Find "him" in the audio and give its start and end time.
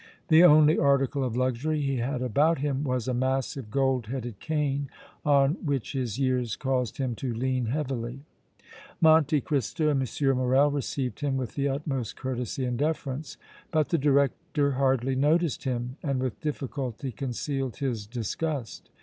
2.57-2.83, 6.97-7.13, 11.19-11.37, 15.65-15.97